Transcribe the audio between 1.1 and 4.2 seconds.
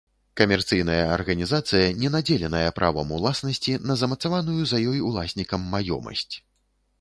арганізацыя, не надзеленая правам уласнасці на